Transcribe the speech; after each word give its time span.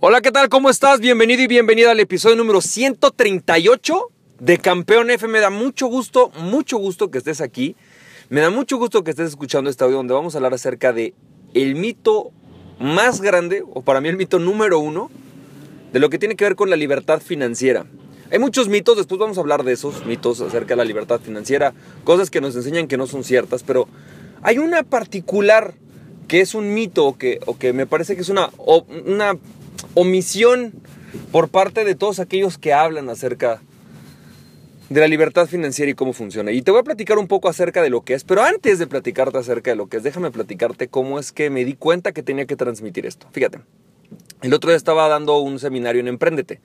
Hola, 0.00 0.20
¿qué 0.20 0.30
tal? 0.30 0.48
¿Cómo 0.48 0.70
estás? 0.70 1.00
Bienvenido 1.00 1.42
y 1.42 1.48
bienvenida 1.48 1.90
al 1.90 1.98
episodio 1.98 2.36
número 2.36 2.60
138 2.60 4.12
de 4.38 4.58
Campeón 4.58 5.10
F. 5.10 5.26
Me 5.26 5.40
da 5.40 5.50
mucho 5.50 5.88
gusto, 5.88 6.30
mucho 6.38 6.78
gusto 6.78 7.10
que 7.10 7.18
estés 7.18 7.40
aquí. 7.40 7.74
Me 8.28 8.40
da 8.40 8.50
mucho 8.50 8.76
gusto 8.76 9.02
que 9.02 9.10
estés 9.10 9.30
escuchando 9.30 9.68
este 9.68 9.82
audio 9.82 9.96
donde 9.96 10.14
vamos 10.14 10.36
a 10.36 10.38
hablar 10.38 10.54
acerca 10.54 10.92
de 10.92 11.14
el 11.52 11.74
mito 11.74 12.30
más 12.78 13.20
grande, 13.20 13.64
o 13.68 13.82
para 13.82 14.00
mí 14.00 14.08
el 14.08 14.16
mito 14.16 14.38
número 14.38 14.78
uno, 14.78 15.10
de 15.92 15.98
lo 15.98 16.10
que 16.10 16.20
tiene 16.20 16.36
que 16.36 16.44
ver 16.44 16.54
con 16.54 16.70
la 16.70 16.76
libertad 16.76 17.20
financiera. 17.20 17.84
Hay 18.30 18.38
muchos 18.38 18.68
mitos, 18.68 18.96
después 18.96 19.18
vamos 19.18 19.36
a 19.36 19.40
hablar 19.40 19.64
de 19.64 19.72
esos 19.72 20.06
mitos 20.06 20.40
acerca 20.40 20.74
de 20.74 20.76
la 20.76 20.84
libertad 20.84 21.18
financiera, 21.18 21.74
cosas 22.04 22.30
que 22.30 22.40
nos 22.40 22.54
enseñan 22.54 22.86
que 22.86 22.96
no 22.96 23.08
son 23.08 23.24
ciertas, 23.24 23.64
pero 23.64 23.88
hay 24.42 24.58
una 24.58 24.84
particular 24.84 25.74
que 26.28 26.40
es 26.40 26.54
un 26.54 26.72
mito 26.72 27.04
o 27.04 27.18
que, 27.18 27.40
que 27.58 27.72
me 27.72 27.86
parece 27.86 28.14
que 28.14 28.22
es 28.22 28.28
una, 28.28 28.50
una 29.06 29.36
omisión 29.94 30.72
por 31.32 31.48
parte 31.48 31.84
de 31.84 31.94
todos 31.94 32.20
aquellos 32.20 32.58
que 32.58 32.72
hablan 32.72 33.08
acerca 33.08 33.60
de 34.88 35.00
la 35.00 35.08
libertad 35.08 35.46
financiera 35.46 35.90
y 35.90 35.94
cómo 35.94 36.12
funciona. 36.12 36.50
Y 36.52 36.62
te 36.62 36.70
voy 36.70 36.80
a 36.80 36.84
platicar 36.84 37.18
un 37.18 37.28
poco 37.28 37.48
acerca 37.48 37.82
de 37.82 37.90
lo 37.90 38.02
que 38.02 38.14
es, 38.14 38.24
pero 38.24 38.42
antes 38.42 38.78
de 38.78 38.86
platicarte 38.86 39.38
acerca 39.38 39.70
de 39.70 39.76
lo 39.76 39.88
que 39.88 39.98
es, 39.98 40.02
déjame 40.02 40.30
platicarte 40.30 40.88
cómo 40.88 41.18
es 41.18 41.32
que 41.32 41.50
me 41.50 41.64
di 41.64 41.74
cuenta 41.74 42.12
que 42.12 42.22
tenía 42.22 42.46
que 42.46 42.56
transmitir 42.56 43.04
esto. 43.04 43.26
Fíjate, 43.32 43.60
el 44.42 44.54
otro 44.54 44.70
día 44.70 44.76
estaba 44.76 45.08
dando 45.08 45.38
un 45.38 45.58
seminario 45.58 46.00
en 46.00 46.08
Emprendete. 46.08 46.60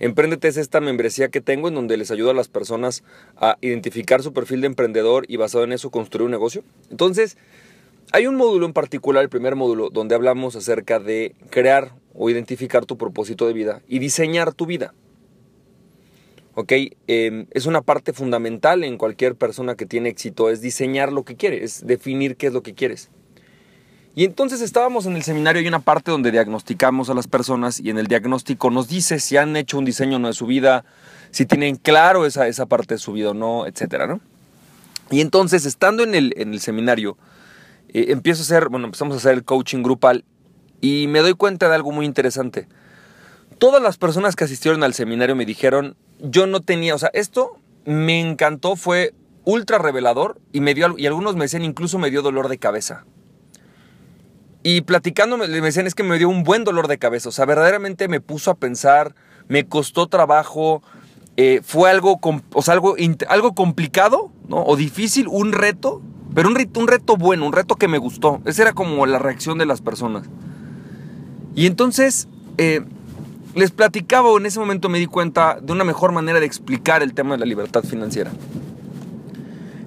Emprendete 0.00 0.48
es 0.48 0.56
esta 0.56 0.80
membresía 0.80 1.28
que 1.28 1.42
tengo 1.42 1.68
en 1.68 1.74
donde 1.74 1.98
les 1.98 2.10
ayudo 2.10 2.30
a 2.30 2.34
las 2.34 2.48
personas 2.48 3.04
a 3.36 3.58
identificar 3.60 4.22
su 4.22 4.32
perfil 4.32 4.62
de 4.62 4.68
emprendedor 4.68 5.26
y 5.28 5.36
basado 5.36 5.62
en 5.62 5.72
eso 5.72 5.90
construir 5.90 6.24
un 6.24 6.30
negocio. 6.30 6.64
Entonces, 6.90 7.36
hay 8.12 8.26
un 8.26 8.36
módulo 8.36 8.64
en 8.64 8.72
particular, 8.72 9.22
el 9.22 9.28
primer 9.28 9.56
módulo, 9.56 9.90
donde 9.90 10.14
hablamos 10.14 10.56
acerca 10.56 10.98
de 10.98 11.34
crear 11.50 11.92
o 12.22 12.28
identificar 12.28 12.84
tu 12.84 12.98
propósito 12.98 13.46
de 13.46 13.54
vida 13.54 13.80
y 13.88 13.98
diseñar 13.98 14.52
tu 14.52 14.66
vida. 14.66 14.92
¿ok? 16.54 16.72
Em, 17.06 17.46
es 17.50 17.64
una 17.64 17.80
parte 17.80 18.12
fundamental 18.12 18.84
en 18.84 18.98
cualquier 18.98 19.36
persona 19.36 19.74
que 19.74 19.86
tiene 19.86 20.10
éxito, 20.10 20.50
es 20.50 20.60
diseñar 20.60 21.12
lo 21.12 21.24
que 21.24 21.36
quiere, 21.36 21.64
es 21.64 21.86
definir 21.86 22.36
qué 22.36 22.48
es 22.48 22.52
lo 22.52 22.62
que 22.62 22.74
quieres. 22.74 23.08
Y 24.14 24.24
entonces 24.24 24.60
estábamos 24.60 25.06
en 25.06 25.16
el 25.16 25.22
seminario 25.22 25.62
y 25.62 25.68
una 25.68 25.78
parte 25.80 26.10
donde 26.10 26.30
diagnosticamos 26.30 27.08
a 27.08 27.14
las 27.14 27.26
personas 27.26 27.80
y 27.80 27.88
en 27.88 27.96
el 27.96 28.06
diagnóstico 28.06 28.68
nos 28.68 28.88
dice 28.88 29.18
si 29.18 29.38
han 29.38 29.56
hecho 29.56 29.78
un 29.78 29.86
diseño 29.86 30.16
o 30.16 30.18
no 30.18 30.28
de 30.28 30.34
su 30.34 30.44
vida, 30.44 30.84
si 31.30 31.46
tienen 31.46 31.76
claro 31.76 32.26
esa, 32.26 32.48
esa 32.48 32.66
parte 32.66 32.94
de 32.94 32.98
su 32.98 33.14
vida 33.14 33.30
o 33.30 33.34
no, 33.34 33.66
etcétera, 33.66 34.06
¿no? 34.06 34.20
Y 35.10 35.22
entonces, 35.22 35.64
estando 35.64 36.02
en 36.02 36.14
el, 36.14 36.34
en 36.36 36.52
el 36.52 36.60
seminario, 36.60 37.16
eh, 37.88 38.06
empiezo 38.08 38.42
a 38.42 38.44
hacer, 38.44 38.68
bueno, 38.68 38.84
empezamos 38.84 39.14
a 39.14 39.16
hacer 39.16 39.32
el 39.32 39.44
coaching 39.44 39.82
grupal 39.82 40.24
y 40.80 41.06
me 41.08 41.20
doy 41.20 41.34
cuenta 41.34 41.68
de 41.68 41.74
algo 41.74 41.92
muy 41.92 42.06
interesante. 42.06 42.68
Todas 43.58 43.82
las 43.82 43.98
personas 43.98 44.36
que 44.36 44.44
asistieron 44.44 44.82
al 44.82 44.94
seminario 44.94 45.36
me 45.36 45.44
dijeron, 45.44 45.96
yo 46.18 46.46
no 46.46 46.60
tenía, 46.60 46.94
o 46.94 46.98
sea, 46.98 47.10
esto 47.12 47.58
me 47.84 48.20
encantó, 48.20 48.76
fue 48.76 49.14
ultra 49.44 49.78
revelador 49.78 50.40
y, 50.52 50.60
me 50.60 50.74
dio, 50.74 50.96
y 50.96 51.06
algunos 51.06 51.36
me 51.36 51.44
decían 51.44 51.64
incluso 51.64 51.98
me 51.98 52.10
dio 52.10 52.22
dolor 52.22 52.48
de 52.48 52.58
cabeza. 52.58 53.04
Y 54.62 54.82
platicándome, 54.82 55.48
me 55.48 55.60
decían 55.60 55.86
es 55.86 55.94
que 55.94 56.02
me 56.02 56.18
dio 56.18 56.28
un 56.28 56.44
buen 56.44 56.64
dolor 56.64 56.88
de 56.88 56.98
cabeza, 56.98 57.30
o 57.30 57.32
sea, 57.32 57.46
verdaderamente 57.46 58.08
me 58.08 58.20
puso 58.20 58.50
a 58.50 58.54
pensar, 58.54 59.14
me 59.48 59.66
costó 59.66 60.06
trabajo, 60.06 60.82
eh, 61.36 61.60
fue 61.64 61.90
algo, 61.90 62.20
o 62.52 62.62
sea, 62.62 62.74
algo, 62.74 62.96
algo 63.28 63.54
complicado, 63.54 64.30
¿no? 64.48 64.62
O 64.64 64.76
difícil, 64.76 65.26
un 65.28 65.52
reto, 65.52 66.02
pero 66.34 66.48
un, 66.48 66.56
un 66.76 66.88
reto 66.88 67.16
bueno, 67.16 67.46
un 67.46 67.52
reto 67.52 67.76
que 67.76 67.88
me 67.88 67.98
gustó. 67.98 68.42
Esa 68.44 68.62
era 68.62 68.72
como 68.74 69.06
la 69.06 69.18
reacción 69.18 69.56
de 69.56 69.64
las 69.64 69.80
personas. 69.80 70.28
Y 71.54 71.66
entonces, 71.66 72.28
eh, 72.58 72.82
les 73.54 73.70
platicaba 73.70 74.28
o 74.28 74.38
en 74.38 74.46
ese 74.46 74.60
momento 74.60 74.88
me 74.88 74.98
di 74.98 75.06
cuenta 75.06 75.58
de 75.60 75.72
una 75.72 75.84
mejor 75.84 76.12
manera 76.12 76.40
de 76.40 76.46
explicar 76.46 77.02
el 77.02 77.14
tema 77.14 77.34
de 77.34 77.40
la 77.40 77.46
libertad 77.46 77.82
financiera. 77.82 78.30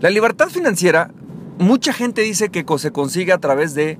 La 0.01 0.09
libertad 0.09 0.49
financiera, 0.49 1.11
mucha 1.59 1.93
gente 1.93 2.21
dice 2.21 2.49
que 2.49 2.65
se 2.77 2.91
consigue 2.91 3.31
a 3.31 3.37
través 3.37 3.73
de 3.73 3.97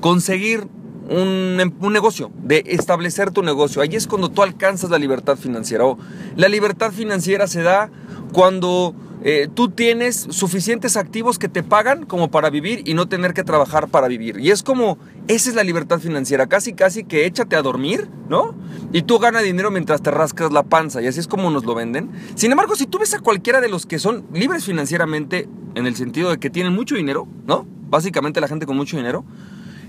conseguir 0.00 0.68
un, 1.08 1.74
un, 1.80 1.92
negocio, 1.92 2.30
de 2.44 2.62
establecer 2.66 3.32
tu 3.32 3.42
negocio. 3.42 3.82
Ahí 3.82 3.96
es 3.96 4.06
cuando 4.06 4.30
tú 4.30 4.42
alcanzas 4.42 4.90
la 4.90 4.98
libertad 4.98 5.36
financiera. 5.36 5.84
O 5.84 5.98
la 6.36 6.48
libertad 6.48 6.92
financiera 6.92 7.48
se 7.48 7.62
da 7.62 7.90
cuando 8.32 8.94
eh, 9.22 9.48
tú 9.52 9.68
tienes 9.68 10.26
suficientes 10.30 10.96
activos 10.96 11.38
que 11.38 11.48
te 11.48 11.62
pagan 11.62 12.06
como 12.06 12.30
para 12.30 12.48
vivir 12.50 12.82
y 12.86 12.94
no 12.94 13.08
tener 13.08 13.34
que 13.34 13.44
trabajar 13.44 13.88
para 13.88 14.08
vivir. 14.08 14.38
Y 14.40 14.50
es 14.50 14.62
como, 14.62 14.98
esa 15.28 15.50
es 15.50 15.56
la 15.56 15.64
libertad 15.64 15.98
financiera, 15.98 16.46
casi 16.46 16.72
casi 16.72 17.04
que 17.04 17.26
échate 17.26 17.56
a 17.56 17.62
dormir, 17.62 18.08
¿no? 18.28 18.54
Y 18.92 19.02
tú 19.02 19.18
ganas 19.18 19.42
dinero 19.42 19.70
mientras 19.70 20.02
te 20.02 20.10
rascas 20.10 20.52
la 20.52 20.62
panza, 20.62 21.02
y 21.02 21.06
así 21.06 21.20
es 21.20 21.28
como 21.28 21.50
nos 21.50 21.64
lo 21.64 21.74
venden. 21.74 22.10
Sin 22.34 22.50
embargo, 22.50 22.76
si 22.76 22.86
tú 22.86 22.98
ves 22.98 23.14
a 23.14 23.20
cualquiera 23.20 23.60
de 23.60 23.68
los 23.68 23.86
que 23.86 23.98
son 23.98 24.24
libres 24.32 24.64
financieramente, 24.64 25.48
en 25.74 25.86
el 25.86 25.96
sentido 25.96 26.30
de 26.30 26.38
que 26.38 26.50
tienen 26.50 26.74
mucho 26.74 26.94
dinero, 26.94 27.28
¿no? 27.46 27.66
Básicamente 27.88 28.40
la 28.40 28.48
gente 28.48 28.66
con 28.66 28.76
mucho 28.76 28.96
dinero, 28.96 29.24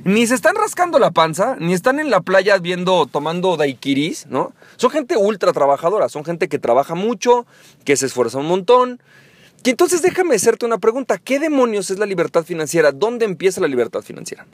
ni 0.03 0.25
se 0.27 0.35
están 0.35 0.55
rascando 0.55 0.99
la 0.99 1.11
panza, 1.11 1.55
ni 1.59 1.73
están 1.73 1.99
en 1.99 2.09
la 2.09 2.21
playa 2.21 2.57
viendo, 2.57 3.05
tomando 3.05 3.57
daiquiris, 3.57 4.27
¿no? 4.27 4.53
Son 4.77 4.89
gente 4.89 5.17
ultra 5.17 5.53
trabajadora, 5.53 6.09
son 6.09 6.25
gente 6.25 6.49
que 6.49 6.59
trabaja 6.59 6.95
mucho, 6.95 7.45
que 7.85 7.95
se 7.95 8.07
esfuerza 8.07 8.39
un 8.39 8.47
montón. 8.47 9.01
Y 9.63 9.69
entonces 9.69 10.01
déjame 10.01 10.35
hacerte 10.35 10.65
una 10.65 10.79
pregunta, 10.79 11.17
¿qué 11.17 11.39
demonios 11.39 11.91
es 11.91 11.99
la 11.99 12.05
libertad 12.05 12.43
financiera? 12.43 12.91
¿Dónde 12.91 13.25
empieza 13.25 13.61
la 13.61 13.67
libertad 13.67 14.01
financiera? 14.01 14.47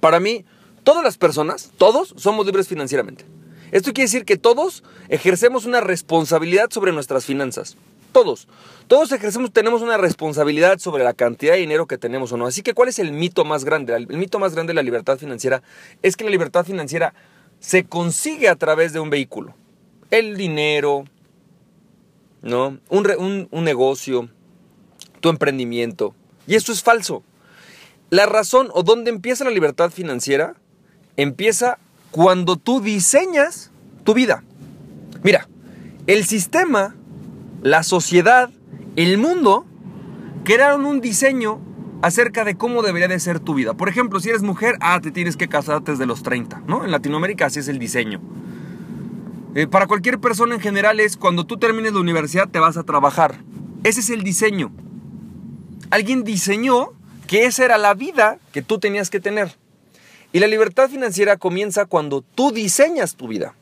Para 0.00 0.20
mí, 0.20 0.44
todas 0.84 1.04
las 1.04 1.18
personas, 1.18 1.70
todos 1.76 2.14
somos 2.16 2.46
libres 2.46 2.68
financieramente. 2.68 3.24
Esto 3.72 3.92
quiere 3.92 4.06
decir 4.06 4.24
que 4.24 4.36
todos 4.36 4.84
ejercemos 5.08 5.66
una 5.66 5.80
responsabilidad 5.80 6.70
sobre 6.70 6.92
nuestras 6.92 7.24
finanzas. 7.24 7.76
Todos. 8.12 8.48
Todos 8.88 9.10
ejercemos, 9.12 9.52
tenemos 9.52 9.82
una 9.82 9.96
responsabilidad 9.96 10.78
sobre 10.78 11.04
la 11.04 11.12
cantidad 11.12 11.54
de 11.54 11.60
dinero 11.60 11.86
que 11.86 11.98
tenemos 11.98 12.32
o 12.32 12.36
no. 12.36 12.46
Así 12.46 12.62
que, 12.62 12.72
¿cuál 12.72 12.88
es 12.88 12.98
el 12.98 13.12
mito 13.12 13.44
más 13.44 13.64
grande? 13.64 13.94
El 13.94 14.06
mito 14.06 14.38
más 14.38 14.54
grande 14.54 14.70
de 14.70 14.74
la 14.74 14.82
libertad 14.82 15.18
financiera 15.18 15.62
es 16.02 16.16
que 16.16 16.24
la 16.24 16.30
libertad 16.30 16.64
financiera 16.64 17.14
se 17.58 17.84
consigue 17.84 18.48
a 18.48 18.56
través 18.56 18.92
de 18.92 19.00
un 19.00 19.10
vehículo. 19.10 19.54
El 20.10 20.36
dinero, 20.36 21.04
¿no? 22.42 22.78
Un, 22.88 23.48
un 23.50 23.64
negocio, 23.64 24.28
tu 25.20 25.28
emprendimiento. 25.30 26.14
Y 26.46 26.54
esto 26.54 26.72
es 26.72 26.82
falso. 26.82 27.24
La 28.10 28.26
razón 28.26 28.70
o 28.72 28.84
dónde 28.84 29.10
empieza 29.10 29.44
la 29.44 29.50
libertad 29.50 29.90
financiera 29.90 30.54
empieza 31.16 31.78
cuando 32.12 32.56
tú 32.56 32.80
diseñas 32.80 33.72
tu 34.04 34.14
vida. 34.14 34.44
Mira, 35.24 35.48
el 36.06 36.24
sistema 36.24 36.94
la 37.66 37.82
sociedad, 37.82 38.50
el 38.94 39.18
mundo, 39.18 39.66
crearon 40.44 40.84
un 40.86 41.00
diseño 41.00 41.60
acerca 42.00 42.44
de 42.44 42.56
cómo 42.56 42.82
debería 42.82 43.08
de 43.08 43.18
ser 43.18 43.40
tu 43.40 43.54
vida. 43.54 43.74
Por 43.74 43.88
ejemplo, 43.88 44.20
si 44.20 44.28
eres 44.28 44.42
mujer, 44.42 44.76
ah, 44.80 45.00
te 45.00 45.10
tienes 45.10 45.36
que 45.36 45.48
casar 45.48 45.82
desde 45.82 46.06
los 46.06 46.22
30, 46.22 46.62
¿no? 46.68 46.84
En 46.84 46.92
Latinoamérica 46.92 47.46
así 47.46 47.58
es 47.58 47.66
el 47.66 47.80
diseño. 47.80 48.20
Eh, 49.56 49.66
para 49.66 49.88
cualquier 49.88 50.20
persona 50.20 50.54
en 50.54 50.60
general 50.60 51.00
es 51.00 51.16
cuando 51.16 51.44
tú 51.44 51.56
termines 51.56 51.92
la 51.92 51.98
universidad 51.98 52.48
te 52.48 52.60
vas 52.60 52.76
a 52.76 52.84
trabajar. 52.84 53.34
Ese 53.82 53.98
es 53.98 54.10
el 54.10 54.22
diseño. 54.22 54.70
Alguien 55.90 56.22
diseñó 56.22 56.92
que 57.26 57.46
esa 57.46 57.64
era 57.64 57.78
la 57.78 57.94
vida 57.94 58.38
que 58.52 58.62
tú 58.62 58.78
tenías 58.78 59.10
que 59.10 59.18
tener. 59.18 59.56
Y 60.32 60.38
la 60.38 60.46
libertad 60.46 60.88
financiera 60.88 61.36
comienza 61.36 61.86
cuando 61.86 62.22
tú 62.22 62.52
diseñas 62.52 63.16
tu 63.16 63.26
vida. 63.26 63.56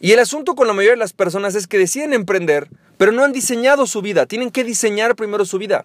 Y 0.00 0.12
el 0.12 0.18
asunto 0.18 0.54
con 0.54 0.66
la 0.66 0.72
mayoría 0.72 0.92
de 0.92 0.98
las 0.98 1.12
personas 1.12 1.54
es 1.54 1.66
que 1.66 1.78
deciden 1.78 2.12
emprender, 2.12 2.68
pero 2.98 3.12
no 3.12 3.24
han 3.24 3.32
diseñado 3.32 3.86
su 3.86 4.02
vida. 4.02 4.26
Tienen 4.26 4.50
que 4.50 4.64
diseñar 4.64 5.16
primero 5.16 5.44
su 5.44 5.58
vida. 5.58 5.84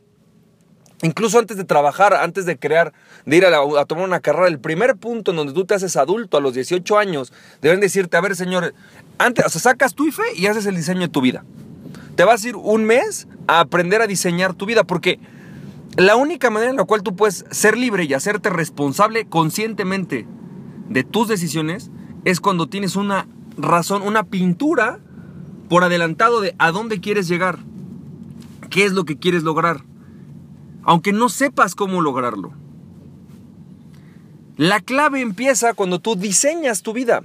Incluso 1.04 1.38
antes 1.38 1.58
de 1.58 1.64
trabajar, 1.64 2.16
antes 2.16 2.46
de 2.46 2.58
crear, 2.58 2.92
de 3.26 3.38
ir 3.38 3.46
a, 3.46 3.86
tomar 3.86 4.06
una 4.06 4.20
carrera, 4.20 4.48
el 4.48 4.60
primer 4.60 4.96
punto 4.96 5.32
en 5.32 5.38
donde 5.38 5.54
tú 5.54 5.64
te 5.64 5.76
haces 5.76 5.96
adulto 5.96 6.38
a 6.38 6.42
los 6.42 6.56
18 6.56 6.98
años, 6.98 7.32
deben 7.62 7.80
decirte, 7.80 8.18
a 8.18 8.22
ver 8.22 8.36
señor, 8.36 8.74
antes, 9.20 9.46
o 9.46 9.50
sea, 9.50 9.62
sacas 9.62 9.94
tu 9.94 10.08
IFE 10.08 10.36
y 10.36 10.48
haces 10.48 10.66
el 10.66 10.76
diseño 10.76 11.02
de 11.02 11.08
tu 11.10 11.22
vida. 11.22 11.44
Te 12.16 12.24
vas 12.24 12.44
a 12.44 12.50
ir 12.50 12.56
un 12.56 12.86
mes 12.86 13.28
a 13.46 13.60
aprender 13.60 14.02
a 14.02 14.08
diseñar 14.08 14.56
tu 14.56 14.66
vida, 14.66 14.86
porque 14.86 15.20
la 15.98 16.16
única 16.16 16.50
manera 16.50 16.72
en 16.72 16.78
la 16.78 16.86
cual 16.86 17.04
tú 17.04 17.16
puedes 17.16 17.46
ser 17.52 17.78
libre 17.78 18.06
y 18.06 18.16
hacerte 18.16 18.50
responsable 18.50 19.28
conscientemente 19.28 20.26
de 20.90 21.04
tus 21.04 21.28
decisiones 21.28 21.92
es 22.26 22.40
cuando 22.40 22.68
tienes 22.68 22.96
una 22.96 23.28
razón, 23.58 24.02
una 24.02 24.24
pintura 24.24 25.00
por 25.70 25.84
adelantado 25.84 26.42
de 26.42 26.56
a 26.60 26.72
dónde 26.72 27.02
quieres 27.02 27.28
llegar, 27.28 27.60
qué 28.70 28.86
es 28.86 28.94
lo 28.94 29.06
que 29.06 29.18
quieres 29.18 29.44
lograr, 29.44 29.84
aunque 30.84 31.12
no 31.12 31.30
sepas 31.30 31.76
cómo 31.76 32.02
lograrlo. 32.02 32.54
La 34.56 34.80
clave 34.80 35.22
empieza 35.22 35.74
cuando 35.74 36.00
tú 36.00 36.16
diseñas 36.16 36.82
tu 36.82 36.94
vida. 36.94 37.24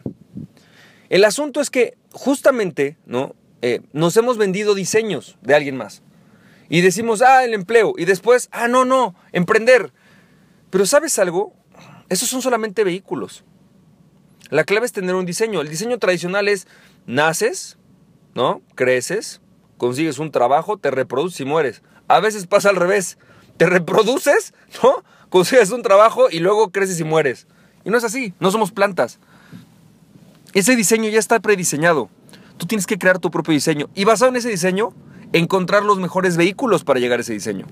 El 1.08 1.25
asunto 1.25 1.61
es 1.61 1.70
que 1.70 1.96
justamente, 2.11 2.99
¿no? 3.06 3.34
Eh, 3.62 3.81
nos 3.93 4.17
hemos 4.17 4.38
vendido 4.38 4.75
diseños 4.75 5.38
de 5.40 5.55
alguien 5.55 5.76
más. 5.76 6.02
Y 6.69 6.81
decimos, 6.81 7.23
ah, 7.23 7.44
el 7.44 7.55
empleo. 7.55 7.94
Y 7.96 8.05
después, 8.05 8.49
ah, 8.50 8.69
no, 8.69 8.84
no, 8.84 9.14
emprender. 9.32 9.93
Pero 10.70 10.84
¿sabes 10.84 11.19
algo? 11.19 11.55
Esos 12.08 12.29
son 12.29 12.43
solamente 12.43 12.84
vehículos. 12.84 13.44
La 14.53 14.65
clave 14.65 14.85
es 14.85 14.93
tener 14.93 15.15
un 15.15 15.25
diseño. 15.25 15.63
El 15.63 15.71
diseño 15.71 15.99
tradicional 15.99 16.47
es 16.47 16.67
naces, 17.07 17.79
¿no? 18.35 18.61
Creces, 18.75 19.41
consigues 19.79 20.19
un 20.19 20.31
trabajo, 20.31 20.77
te 20.77 20.91
reproduces 20.91 21.41
y 21.41 21.47
mueres. 21.47 21.81
A 22.07 22.21
veces 22.21 22.47
pasa 22.47 22.69
al 22.69 22.77
revés. 22.77 23.17
Te 23.57 23.65
reproduces, 23.65 24.53
¿no? 24.83 25.05
Consigues 25.31 25.71
un 25.71 25.81
trabajo 25.81 26.29
y 26.31 26.41
luego 26.41 26.71
creces 26.71 27.01
y 27.01 27.05
mueres. 27.05 27.47
Y 27.83 27.89
no 27.89 27.97
es 27.97 28.05
así, 28.05 28.35
no 28.41 28.51
somos 28.51 28.73
plantas. 28.73 29.21
Ese 30.53 30.77
diseño 30.77 31.09
ya 31.09 31.19
está 31.19 31.41
prediseñado. 31.41 32.11
Tú 32.59 32.67
tienes 32.67 32.87
que 32.87 32.99
crear 32.99 33.19
tu 33.19 33.31
propio 33.31 33.55
diseño. 33.55 33.89
Y 33.95 34.05
basado 34.05 34.33
en 34.33 34.37
ese 34.37 34.51
diseño, 34.51 34.93
encontrar 35.33 35.83
los 35.83 35.99
mejores 35.99 36.37
vehículos 36.37 36.85
para 36.85 37.01
llegar 37.01 37.21
a 37.21 37.23
ese 37.23 37.33
diseño. 37.33 37.65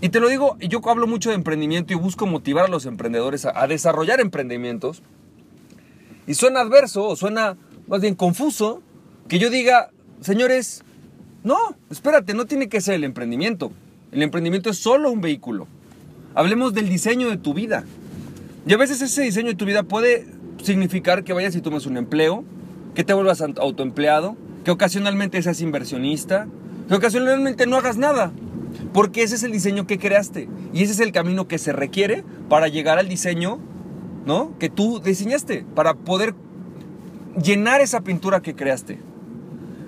Y 0.00 0.08
te 0.08 0.18
lo 0.18 0.28
digo, 0.28 0.56
yo 0.58 0.80
hablo 0.90 1.06
mucho 1.06 1.28
de 1.28 1.36
emprendimiento 1.36 1.92
y 1.92 1.96
busco 1.96 2.26
motivar 2.26 2.64
a 2.64 2.68
los 2.68 2.84
emprendedores 2.84 3.44
a, 3.44 3.62
a 3.62 3.68
desarrollar 3.68 4.18
emprendimientos. 4.18 5.04
Y 6.26 6.34
suena 6.34 6.60
adverso 6.60 7.06
o 7.06 7.16
suena 7.16 7.56
más 7.86 8.00
bien 8.00 8.14
confuso 8.14 8.82
que 9.28 9.38
yo 9.38 9.50
diga, 9.50 9.90
señores, 10.20 10.82
no, 11.44 11.56
espérate, 11.90 12.34
no 12.34 12.46
tiene 12.46 12.68
que 12.68 12.80
ser 12.80 12.94
el 12.94 13.04
emprendimiento. 13.04 13.72
El 14.12 14.22
emprendimiento 14.22 14.70
es 14.70 14.78
solo 14.78 15.10
un 15.10 15.20
vehículo. 15.20 15.68
Hablemos 16.34 16.74
del 16.74 16.88
diseño 16.88 17.30
de 17.30 17.36
tu 17.36 17.54
vida. 17.54 17.84
Y 18.66 18.72
a 18.72 18.76
veces 18.76 19.00
ese 19.00 19.22
diseño 19.22 19.48
de 19.48 19.54
tu 19.54 19.64
vida 19.64 19.84
puede 19.84 20.26
significar 20.62 21.22
que 21.22 21.32
vayas 21.32 21.54
y 21.54 21.60
tomes 21.60 21.86
un 21.86 21.96
empleo, 21.96 22.44
que 22.94 23.04
te 23.04 23.14
vuelvas 23.14 23.40
autoempleado, 23.40 24.36
que 24.64 24.72
ocasionalmente 24.72 25.40
seas 25.42 25.60
inversionista, 25.60 26.48
que 26.88 26.94
ocasionalmente 26.94 27.66
no 27.66 27.76
hagas 27.76 27.96
nada. 27.96 28.32
Porque 28.92 29.22
ese 29.22 29.36
es 29.36 29.44
el 29.44 29.52
diseño 29.52 29.86
que 29.86 29.98
creaste. 29.98 30.48
Y 30.72 30.82
ese 30.82 30.92
es 30.92 31.00
el 31.00 31.12
camino 31.12 31.46
que 31.46 31.58
se 31.58 31.72
requiere 31.72 32.24
para 32.48 32.68
llegar 32.68 32.98
al 32.98 33.08
diseño 33.08 33.60
¿no? 34.26 34.50
que 34.58 34.68
tú 34.68 35.00
diseñaste, 35.00 35.64
para 35.74 35.94
poder 35.94 36.34
llenar 37.42 37.80
esa 37.80 38.00
pintura 38.02 38.40
que 38.40 38.54
creaste. 38.54 38.98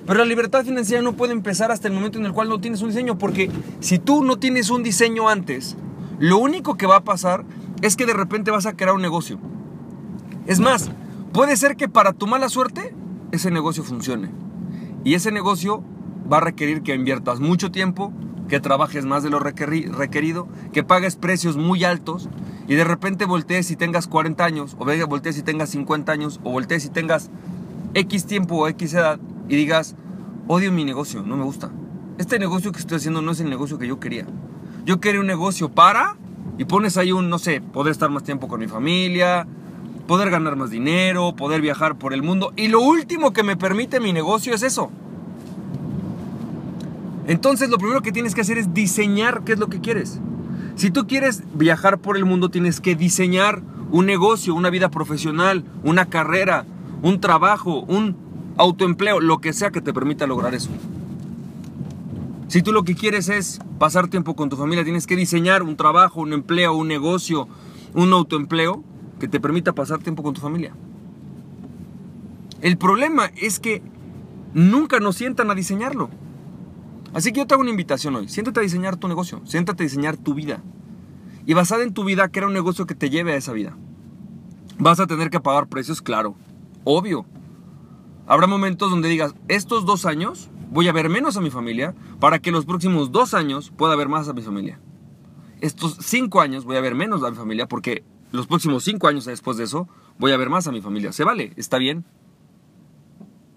Pero 0.06 0.20
la 0.20 0.24
libertad 0.24 0.64
financiera 0.64 1.02
no 1.02 1.14
puede 1.14 1.32
empezar 1.32 1.70
hasta 1.70 1.88
el 1.88 1.94
momento 1.94 2.18
en 2.18 2.24
el 2.24 2.32
cual 2.32 2.48
no 2.48 2.60
tienes 2.60 2.80
un 2.80 2.88
diseño, 2.88 3.18
porque 3.18 3.50
si 3.80 3.98
tú 3.98 4.24
no 4.24 4.38
tienes 4.38 4.70
un 4.70 4.82
diseño 4.82 5.28
antes, 5.28 5.76
lo 6.18 6.38
único 6.38 6.76
que 6.76 6.86
va 6.86 6.96
a 6.96 7.04
pasar 7.04 7.44
es 7.82 7.96
que 7.96 8.06
de 8.06 8.14
repente 8.14 8.50
vas 8.50 8.64
a 8.64 8.74
crear 8.74 8.94
un 8.94 9.02
negocio. 9.02 9.38
Es 10.46 10.60
más, 10.60 10.90
puede 11.32 11.56
ser 11.56 11.76
que 11.76 11.88
para 11.88 12.12
tu 12.12 12.26
mala 12.26 12.48
suerte 12.48 12.94
ese 13.32 13.50
negocio 13.50 13.84
funcione. 13.84 14.30
Y 15.04 15.14
ese 15.14 15.30
negocio 15.30 15.82
va 16.30 16.38
a 16.38 16.40
requerir 16.40 16.82
que 16.82 16.94
inviertas 16.94 17.40
mucho 17.40 17.70
tiempo, 17.70 18.12
que 18.48 18.60
trabajes 18.60 19.04
más 19.04 19.22
de 19.22 19.30
lo 19.30 19.38
requerido, 19.40 20.48
que 20.72 20.82
pagues 20.82 21.16
precios 21.16 21.56
muy 21.56 21.84
altos 21.84 22.28
y 22.68 22.74
de 22.74 22.84
repente 22.84 23.24
voltees 23.24 23.70
y 23.70 23.76
tengas 23.76 24.06
40 24.06 24.44
años, 24.44 24.76
o 24.78 24.84
voltees 25.06 25.38
y 25.38 25.42
tengas 25.42 25.70
50 25.70 26.12
años, 26.12 26.38
o 26.44 26.52
voltees 26.52 26.84
y 26.84 26.90
tengas 26.90 27.30
X 27.94 28.26
tiempo 28.26 28.56
o 28.56 28.68
X 28.68 28.92
edad 28.92 29.18
y 29.48 29.56
digas, 29.56 29.96
odio 30.46 30.70
mi 30.70 30.84
negocio, 30.84 31.22
no 31.22 31.38
me 31.38 31.44
gusta. 31.44 31.70
Este 32.18 32.38
negocio 32.38 32.70
que 32.70 32.78
estoy 32.78 32.98
haciendo 32.98 33.22
no 33.22 33.32
es 33.32 33.40
el 33.40 33.48
negocio 33.48 33.78
que 33.78 33.86
yo 33.86 33.98
quería. 33.98 34.26
Yo 34.84 35.00
quería 35.00 35.20
un 35.20 35.26
negocio 35.26 35.70
para, 35.70 36.16
y 36.58 36.66
pones 36.66 36.98
ahí 36.98 37.10
un, 37.10 37.30
no 37.30 37.38
sé, 37.38 37.62
poder 37.62 37.90
estar 37.92 38.10
más 38.10 38.22
tiempo 38.22 38.48
con 38.48 38.60
mi 38.60 38.68
familia, 38.68 39.46
poder 40.06 40.28
ganar 40.28 40.56
más 40.56 40.68
dinero, 40.68 41.34
poder 41.36 41.62
viajar 41.62 41.96
por 41.96 42.12
el 42.12 42.22
mundo, 42.22 42.52
y 42.54 42.68
lo 42.68 42.82
último 42.82 43.32
que 43.32 43.42
me 43.42 43.56
permite 43.56 43.98
mi 43.98 44.12
negocio 44.12 44.54
es 44.54 44.62
eso. 44.62 44.90
Entonces 47.26 47.70
lo 47.70 47.78
primero 47.78 48.02
que 48.02 48.12
tienes 48.12 48.34
que 48.34 48.42
hacer 48.42 48.58
es 48.58 48.74
diseñar 48.74 49.42
qué 49.44 49.52
es 49.52 49.58
lo 49.58 49.68
que 49.68 49.80
quieres. 49.80 50.20
Si 50.78 50.92
tú 50.92 51.08
quieres 51.08 51.42
viajar 51.54 51.98
por 51.98 52.16
el 52.16 52.24
mundo, 52.24 52.50
tienes 52.50 52.80
que 52.80 52.94
diseñar 52.94 53.62
un 53.90 54.06
negocio, 54.06 54.54
una 54.54 54.70
vida 54.70 54.90
profesional, 54.90 55.64
una 55.82 56.06
carrera, 56.06 56.66
un 57.02 57.20
trabajo, 57.20 57.80
un 57.80 58.16
autoempleo, 58.56 59.18
lo 59.18 59.38
que 59.38 59.52
sea 59.52 59.72
que 59.72 59.80
te 59.80 59.92
permita 59.92 60.28
lograr 60.28 60.54
eso. 60.54 60.70
Si 62.46 62.62
tú 62.62 62.70
lo 62.70 62.84
que 62.84 62.94
quieres 62.94 63.28
es 63.28 63.58
pasar 63.80 64.06
tiempo 64.06 64.36
con 64.36 64.50
tu 64.50 64.56
familia, 64.56 64.84
tienes 64.84 65.08
que 65.08 65.16
diseñar 65.16 65.64
un 65.64 65.76
trabajo, 65.76 66.20
un 66.20 66.32
empleo, 66.32 66.76
un 66.76 66.86
negocio, 66.86 67.48
un 67.94 68.12
autoempleo 68.12 68.84
que 69.18 69.26
te 69.26 69.40
permita 69.40 69.72
pasar 69.72 69.98
tiempo 69.98 70.22
con 70.22 70.34
tu 70.34 70.40
familia. 70.40 70.72
El 72.60 72.78
problema 72.78 73.32
es 73.34 73.58
que 73.58 73.82
nunca 74.54 75.00
nos 75.00 75.16
sientan 75.16 75.50
a 75.50 75.56
diseñarlo. 75.56 76.08
Así 77.18 77.32
que 77.32 77.38
yo 77.38 77.48
te 77.48 77.54
hago 77.54 77.62
una 77.62 77.72
invitación 77.72 78.14
hoy. 78.14 78.28
Siéntate 78.28 78.60
a 78.60 78.62
diseñar 78.62 78.94
tu 78.94 79.08
negocio. 79.08 79.42
Siéntate 79.44 79.82
a 79.82 79.86
diseñar 79.86 80.16
tu 80.16 80.34
vida. 80.34 80.62
Y 81.46 81.52
basada 81.52 81.82
en 81.82 81.92
tu 81.92 82.04
vida, 82.04 82.28
crea 82.28 82.46
un 82.46 82.52
negocio 82.52 82.86
que 82.86 82.94
te 82.94 83.10
lleve 83.10 83.32
a 83.32 83.36
esa 83.36 83.52
vida. 83.52 83.76
Vas 84.78 85.00
a 85.00 85.08
tener 85.08 85.28
que 85.28 85.40
pagar 85.40 85.66
precios, 85.66 86.00
claro. 86.00 86.36
Obvio. 86.84 87.26
Habrá 88.28 88.46
momentos 88.46 88.88
donde 88.88 89.08
digas, 89.08 89.34
estos 89.48 89.84
dos 89.84 90.06
años 90.06 90.48
voy 90.70 90.86
a 90.86 90.92
ver 90.92 91.08
menos 91.08 91.36
a 91.36 91.40
mi 91.40 91.50
familia 91.50 91.92
para 92.20 92.38
que 92.38 92.52
los 92.52 92.64
próximos 92.64 93.10
dos 93.10 93.34
años 93.34 93.72
pueda 93.76 93.96
ver 93.96 94.08
más 94.08 94.28
a 94.28 94.32
mi 94.32 94.42
familia. 94.42 94.78
Estos 95.60 95.96
cinco 96.00 96.40
años 96.40 96.64
voy 96.66 96.76
a 96.76 96.80
ver 96.80 96.94
menos 96.94 97.24
a 97.24 97.30
mi 97.30 97.36
familia 97.36 97.66
porque 97.66 98.04
los 98.30 98.46
próximos 98.46 98.84
cinco 98.84 99.08
años 99.08 99.24
después 99.24 99.56
de 99.56 99.64
eso 99.64 99.88
voy 100.20 100.30
a 100.30 100.36
ver 100.36 100.50
más 100.50 100.68
a 100.68 100.70
mi 100.70 100.80
familia. 100.80 101.12
¿Se 101.12 101.24
vale? 101.24 101.52
¿Está 101.56 101.78
bien? 101.78 102.04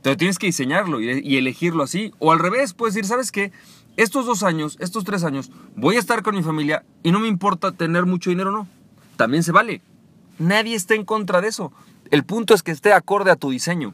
Pero 0.01 0.17
tienes 0.17 0.39
que 0.39 0.47
diseñarlo 0.47 0.99
y, 0.99 1.37
elegirlo 1.37 1.83
así. 1.83 2.11
O 2.19 2.31
al 2.31 2.39
revés, 2.39 2.73
puedes 2.73 2.95
decir, 2.95 3.07
¿sabes 3.07 3.31
qué? 3.31 3.51
Estos 3.97 4.25
dos 4.25 4.43
años, 4.43 4.77
estos 4.79 5.03
tres 5.03 5.23
años, 5.23 5.51
voy 5.75 5.97
a 5.97 5.99
estar 5.99 6.23
con 6.23 6.35
mi 6.35 6.43
familia 6.43 6.83
y 7.03 7.11
no 7.11 7.19
me 7.19 7.27
importa 7.27 7.71
tener 7.71 8.05
mucho 8.05 8.29
dinero 8.29 8.49
o 8.49 8.53
no. 8.53 8.67
También 9.15 9.43
se 9.43 9.51
vale. 9.51 9.81
Nadie 10.39 10.75
está 10.75 10.95
en 10.95 11.05
contra 11.05 11.41
de 11.41 11.49
eso. 11.49 11.71
El 12.09 12.23
punto 12.23 12.53
es 12.53 12.63
que 12.63 12.71
esté 12.71 12.93
acorde 12.93 13.31
a 13.31 13.35
tu 13.35 13.51
diseño. 13.51 13.93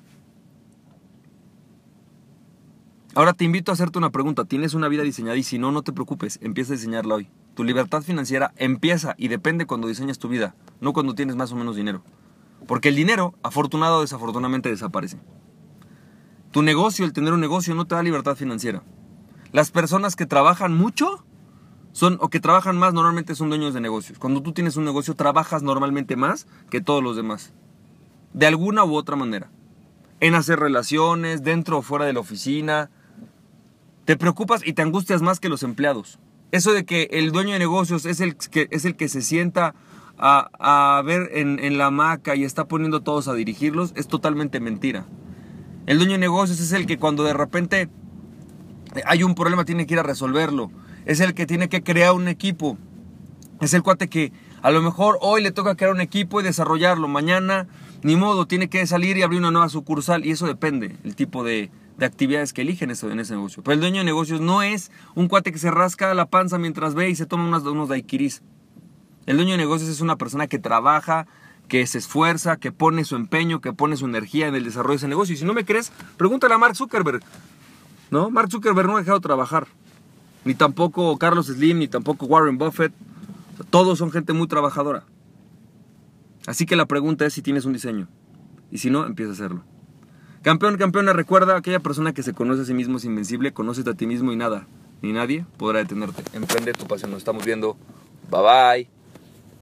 Ahora 3.15 3.33
te 3.33 3.43
invito 3.43 3.71
a 3.71 3.73
hacerte 3.73 3.97
una 3.97 4.11
pregunta. 4.11 4.45
¿Tienes 4.45 4.75
una 4.75 4.87
vida 4.87 5.03
diseñada? 5.03 5.35
Y 5.35 5.43
si 5.43 5.57
no, 5.57 5.71
no 5.71 5.81
te 5.81 5.91
preocupes. 5.91 6.39
Empieza 6.41 6.73
a 6.73 6.77
diseñarla 6.77 7.15
hoy. 7.15 7.29
Tu 7.55 7.63
libertad 7.63 8.03
financiera 8.03 8.53
empieza 8.57 9.15
y 9.17 9.27
depende 9.27 9.65
cuando 9.65 9.87
diseñas 9.87 10.19
tu 10.19 10.29
vida, 10.29 10.53
no 10.79 10.93
cuando 10.93 11.15
tienes 11.15 11.35
más 11.35 11.51
o 11.51 11.55
menos 11.55 11.75
dinero. 11.75 12.03
Porque 12.67 12.89
el 12.89 12.95
dinero, 12.95 13.33
afortunado 13.41 13.97
o 13.97 14.01
desafortunadamente, 14.01 14.69
desaparece. 14.69 15.17
Tu 16.57 16.63
negocio, 16.63 17.05
el 17.05 17.13
tener 17.13 17.33
un 17.33 17.39
negocio, 17.39 17.75
no 17.75 17.85
te 17.85 17.93
da 17.93 18.01
libertad 18.01 18.35
financiera. 18.35 18.81
Las 19.51 19.69
personas 19.69 20.15
que 20.15 20.25
trabajan 20.25 20.75
mucho 20.75 21.23
son, 21.91 22.17
o 22.19 22.29
que 22.29 22.39
trabajan 22.39 22.79
más 22.79 22.95
normalmente 22.95 23.35
son 23.35 23.49
dueños 23.49 23.75
de 23.75 23.79
negocios. 23.79 24.17
Cuando 24.17 24.41
tú 24.41 24.53
tienes 24.53 24.75
un 24.75 24.83
negocio, 24.83 25.13
trabajas 25.13 25.61
normalmente 25.61 26.15
más 26.15 26.47
que 26.71 26.81
todos 26.81 27.03
los 27.03 27.15
demás. 27.15 27.53
De 28.33 28.47
alguna 28.47 28.83
u 28.85 28.95
otra 28.95 29.15
manera. 29.15 29.51
En 30.19 30.33
hacer 30.33 30.59
relaciones, 30.59 31.43
dentro 31.43 31.77
o 31.77 31.81
fuera 31.83 32.05
de 32.05 32.13
la 32.13 32.21
oficina. 32.21 32.89
Te 34.05 34.17
preocupas 34.17 34.65
y 34.65 34.73
te 34.73 34.81
angustias 34.81 35.21
más 35.21 35.39
que 35.39 35.49
los 35.49 35.61
empleados. 35.61 36.17
Eso 36.51 36.73
de 36.73 36.85
que 36.85 37.07
el 37.11 37.31
dueño 37.31 37.53
de 37.53 37.59
negocios 37.59 38.07
es 38.07 38.19
el 38.19 38.35
que, 38.35 38.67
es 38.71 38.83
el 38.83 38.95
que 38.95 39.09
se 39.09 39.21
sienta 39.21 39.75
a, 40.17 41.03
ver 41.05 41.29
en, 41.33 41.77
la 41.77 41.85
hamaca 41.85 42.35
y 42.35 42.45
está 42.45 42.67
poniendo 42.67 42.97
a 42.97 43.03
todos 43.03 43.27
a 43.27 43.35
dirigirlos 43.35 43.93
es 43.95 44.07
totalmente 44.07 44.59
mentira. 44.59 45.05
El 45.87 45.99
dueño 45.99 46.11
de 46.11 46.17
negocios 46.17 46.59
es 46.59 46.73
el 46.73 46.85
que 46.85 46.97
cuando 46.97 47.23
de 47.23 47.33
repente 47.33 47.89
hay 49.05 49.23
un 49.23 49.35
problema 49.35 49.63
tiene 49.63 49.87
que 49.87 49.93
ir 49.93 49.99
a 50.01 50.03
resolverlo. 50.03 50.69
Es 51.05 51.21
el 51.21 51.33
que 51.33 51.45
tiene 51.45 51.69
que 51.69 51.81
crear 51.81 52.11
un 52.11 52.27
equipo. 52.27 52.77
Es 53.61 53.73
el 53.73 53.83
cuate 53.83 54.09
que 54.09 54.33
a 54.61 54.69
lo 54.69 54.81
mejor 54.81 55.17
hoy 55.21 55.41
le 55.41 55.51
toca 55.51 55.75
crear 55.75 55.93
un 55.93 56.01
equipo 56.01 56.41
y 56.41 56.43
desarrollarlo. 56.43 57.07
Mañana, 57.07 57.67
ni 58.03 58.17
modo, 58.17 58.47
tiene 58.47 58.67
que 58.67 58.85
salir 58.85 59.15
y 59.15 59.21
abrir 59.21 59.39
una 59.39 59.49
nueva 59.49 59.69
sucursal. 59.69 60.25
Y 60.25 60.31
eso 60.31 60.45
depende, 60.45 60.97
el 61.05 61.15
tipo 61.15 61.45
de, 61.45 61.71
actividades 62.01 62.51
que 62.51 62.63
eligen 62.63 62.89
en 62.89 63.19
ese 63.21 63.33
negocio. 63.33 63.63
Pero 63.63 63.75
el 63.75 63.79
dueño 63.79 63.99
de 63.99 64.03
negocios 64.03 64.41
no 64.41 64.63
es 64.63 64.91
un 65.15 65.29
cuate 65.29 65.53
que 65.53 65.57
se 65.57 65.71
rasca 65.71 66.13
la 66.13 66.25
panza 66.25 66.57
mientras 66.57 66.95
ve 66.95 67.09
y 67.09 67.15
se 67.15 67.25
toma 67.25 67.45
unos, 67.45 67.63
unos 67.63 67.87
daiquiris. 67.87 68.43
El 69.25 69.37
dueño 69.37 69.53
de 69.53 69.57
negocios 69.57 69.89
es 69.89 70.01
una 70.01 70.17
persona 70.17 70.47
que 70.47 70.59
trabaja 70.59 71.27
que 71.67 71.85
se 71.87 71.97
esfuerza, 71.97 72.57
que 72.57 72.71
pone 72.71 73.03
su 73.03 73.15
empeño, 73.15 73.61
que 73.61 73.73
pone 73.73 73.97
su 73.97 74.05
energía 74.05 74.47
en 74.47 74.55
el 74.55 74.63
desarrollo 74.63 74.93
de 74.93 74.97
ese 74.97 75.07
negocio. 75.07 75.33
Y 75.35 75.37
si 75.37 75.45
no 75.45 75.53
me 75.53 75.65
crees, 75.65 75.91
pregúntale 76.17 76.53
a 76.53 76.57
Mark 76.57 76.75
Zuckerberg. 76.75 77.21
¿No? 78.09 78.29
Mark 78.29 78.49
Zuckerberg 78.51 78.87
no 78.87 78.95
ha 78.95 78.99
dejado 78.99 79.19
de 79.19 79.23
trabajar. 79.23 79.67
Ni 80.45 80.55
tampoco 80.55 81.17
Carlos 81.17 81.47
Slim, 81.47 81.79
ni 81.79 81.87
tampoco 81.87 82.25
Warren 82.25 82.57
Buffett. 82.57 82.93
Todos 83.69 83.97
son 83.97 84.11
gente 84.11 84.33
muy 84.33 84.47
trabajadora. 84.47 85.03
Así 86.45 86.65
que 86.65 86.77
la 86.77 86.85
pregunta 86.85 87.25
es 87.25 87.33
si 87.33 87.41
tienes 87.41 87.65
un 87.65 87.73
diseño. 87.73 88.07
Y 88.71 88.77
si 88.77 88.89
no, 88.89 89.05
empieza 89.05 89.31
a 89.31 89.33
hacerlo. 89.33 89.63
Campeón, 90.41 90.77
campeona, 90.77 91.11
recuerda, 91.11 91.57
aquella 91.57 91.79
persona 91.79 92.13
que 92.13 92.23
se 92.23 92.33
conoce 92.33 92.61
a 92.61 92.65
sí 92.65 92.73
mismo 92.73 92.97
es 92.97 93.05
invencible, 93.05 93.51
conoces 93.51 93.85
a 93.87 93.93
ti 93.95 94.07
mismo 94.07 94.31
y 94.31 94.37
nada, 94.37 94.65
ni 95.01 95.11
nadie 95.11 95.45
podrá 95.57 95.79
detenerte. 95.79 96.23
Emprende 96.33 96.71
tu 96.71 96.87
pasión. 96.87 97.11
Nos 97.11 97.19
estamos 97.19 97.43
viendo. 97.43 97.75
Bye 98.31 98.41
bye. 98.41 98.96